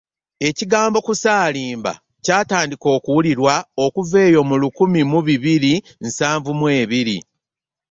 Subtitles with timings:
[0.47, 1.91] Ekigambo “Kusaalimba”
[2.23, 3.53] kyatandika okuwulirwa
[3.85, 5.73] okuva eyo mu lukumi mu bibiri
[6.05, 7.17] nsanvu mu ebiri.